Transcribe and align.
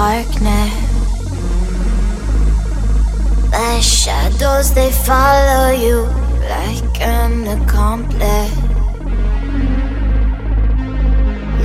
darkness. 0.00 0.72
The 3.52 3.80
shadows 3.82 4.72
they 4.72 4.90
follow 5.08 5.68
you 5.86 5.98
like 6.54 6.96
an 7.02 7.34
accomplice. 7.56 8.56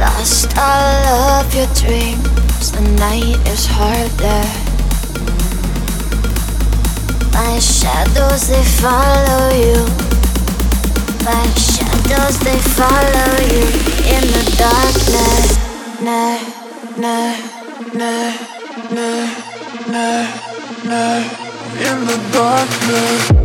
Lost 0.01 0.51
all 0.57 1.03
of 1.39 1.47
your 1.55 1.71
dreams, 1.81 2.71
the 2.75 2.83
night 3.05 3.39
is 3.53 3.63
harder. 3.77 4.43
My 7.37 7.53
shadows 7.59 8.43
they 8.51 8.65
follow 8.83 9.45
you. 9.63 9.79
My 11.23 11.45
shadows 11.71 12.35
they 12.45 12.59
follow 12.79 13.31
you 13.53 13.65
in 14.15 14.23
the 14.35 14.43
darkness. 14.59 15.47
Nah, 16.01 16.37
nah, 16.99 17.54
nah, 17.97 18.33
nah, 18.91 20.25
nah, 20.83 21.19
in 21.79 22.05
the 22.05 22.17
darkness. 22.33 23.44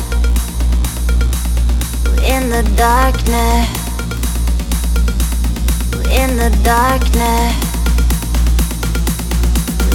in 2.23 2.49
the 2.49 2.63
darkness. 2.75 3.67
In 6.09 6.37
the 6.37 6.49
darkness. 6.63 7.55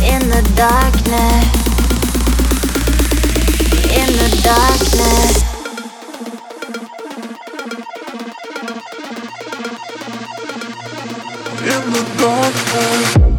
In 0.03 0.29
the 0.29 0.43
darkness. 0.57 1.47
In 4.01 4.11
the 4.21 4.31
darkness. 4.43 5.43
In 11.63 11.93
the 11.93 12.05
darkness. 12.19 13.36